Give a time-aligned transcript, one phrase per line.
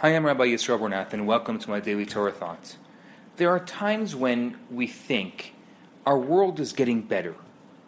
[0.00, 2.76] Hi, I'm Rabbi Yisrael Bernath, and welcome to my daily Torah thoughts.
[3.36, 5.54] There are times when we think
[6.06, 7.34] our world is getting better.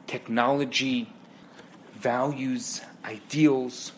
[0.08, 1.12] Technology,
[1.94, 3.92] values, ideals.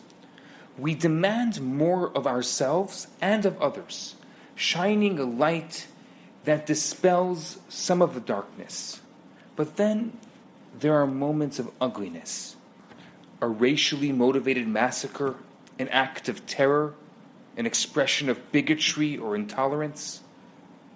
[0.77, 4.13] We demand more of ourselves and of others,
[4.53, 5.87] shining a light
[6.43, 9.01] that dispels some of the darkness.
[9.55, 10.19] But then
[10.79, 12.57] there are moments of ugliness.
[13.41, 15.37] A racially motivated massacre,
[15.79, 16.93] an act of terror,
[17.57, 20.21] an expression of bigotry or intolerance?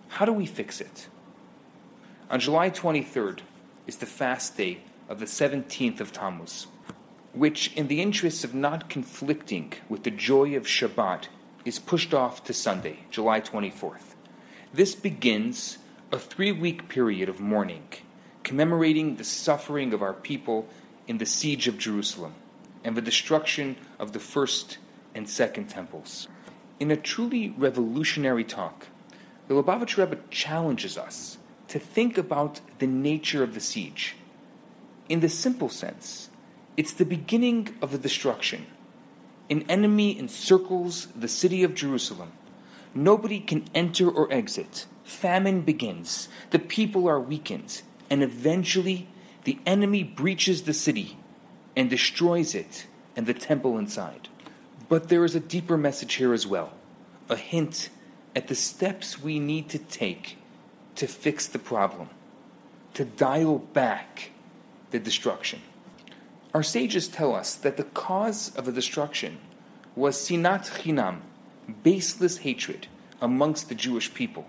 [0.09, 1.07] How do we fix it?
[2.29, 3.39] On July 23rd
[3.85, 6.67] is the fast day of the 17th of Tammuz,
[7.33, 11.27] which, in the interests of not conflicting with the joy of Shabbat,
[11.63, 14.15] is pushed off to Sunday, July 24th.
[14.73, 15.77] This begins
[16.11, 17.87] a three week period of mourning,
[18.43, 20.67] commemorating the suffering of our people
[21.07, 22.35] in the siege of Jerusalem
[22.83, 24.77] and the destruction of the first
[25.13, 26.27] and second temples.
[26.79, 28.87] In a truly revolutionary talk,
[29.47, 34.15] the Lubavitch Rebbe challenges us to think about the nature of the siege.
[35.09, 36.29] In the simple sense,
[36.75, 38.67] it's the beginning of the destruction.
[39.49, 42.33] An enemy encircles the city of Jerusalem.
[42.93, 44.85] Nobody can enter or exit.
[45.03, 46.29] Famine begins.
[46.51, 47.81] The people are weakened.
[48.09, 49.07] And eventually,
[49.45, 51.17] the enemy breaches the city
[51.75, 54.27] and destroys it and the temple inside.
[54.89, 56.73] But there is a deeper message here as well
[57.29, 57.89] a hint
[58.35, 60.37] at the steps we need to take
[60.95, 62.09] to fix the problem,
[62.93, 64.31] to dial back
[64.91, 65.61] the destruction.
[66.53, 69.39] Our sages tell us that the cause of the destruction
[69.95, 71.19] was sinat chinam,
[71.83, 72.87] baseless hatred
[73.21, 74.47] amongst the Jewish people.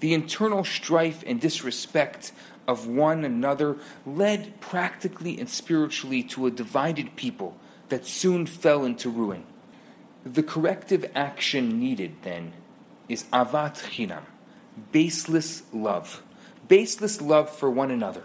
[0.00, 2.32] The internal strife and disrespect
[2.66, 7.56] of one another led practically and spiritually to a divided people
[7.88, 9.44] that soon fell into ruin.
[10.24, 12.52] The corrective action needed, then,
[13.08, 14.24] is ahavat chinam,
[14.92, 16.22] baseless love.
[16.66, 18.24] Baseless love for one another.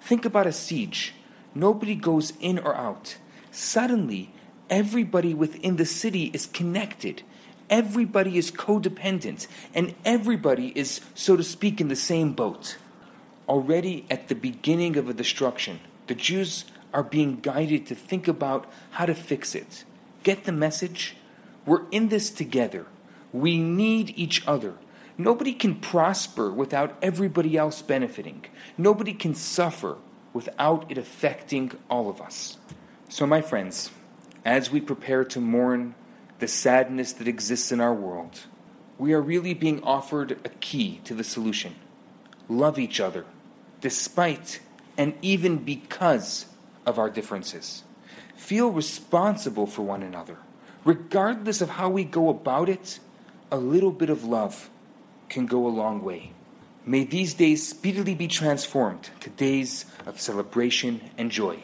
[0.00, 1.14] Think about a siege.
[1.54, 3.16] Nobody goes in or out.
[3.50, 4.30] Suddenly,
[4.68, 7.22] everybody within the city is connected.
[7.70, 12.76] Everybody is codependent, and everybody is, so to speak, in the same boat.
[13.48, 18.70] Already at the beginning of a destruction, the Jews are being guided to think about
[18.90, 19.84] how to fix it.
[20.22, 21.16] Get the message?
[21.68, 22.86] We're in this together.
[23.30, 24.72] We need each other.
[25.18, 28.46] Nobody can prosper without everybody else benefiting.
[28.78, 29.98] Nobody can suffer
[30.32, 32.56] without it affecting all of us.
[33.10, 33.90] So, my friends,
[34.46, 35.94] as we prepare to mourn
[36.38, 38.46] the sadness that exists in our world,
[38.96, 41.74] we are really being offered a key to the solution.
[42.48, 43.26] Love each other,
[43.82, 44.60] despite
[44.96, 46.46] and even because
[46.86, 47.82] of our differences.
[48.36, 50.38] Feel responsible for one another
[50.84, 52.98] regardless of how we go about it,
[53.50, 54.70] a little bit of love
[55.28, 56.32] can go a long way.
[56.84, 61.62] May these days speedily be transformed to days of celebration and joy.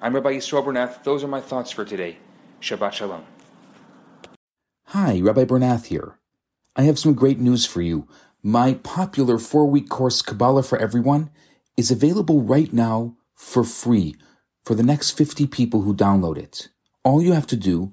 [0.00, 1.04] I'm Rabbi Yisrael Bernath.
[1.04, 2.18] Those are my thoughts for today.
[2.60, 3.24] Shabbat Shalom.
[4.86, 6.18] Hi, Rabbi Bernath here.
[6.74, 8.08] I have some great news for you.
[8.42, 11.30] My popular four week course, Kabbalah for Everyone,
[11.76, 14.16] is available right now for free
[14.64, 16.68] for the next 50 people who download it.
[17.04, 17.92] All you have to do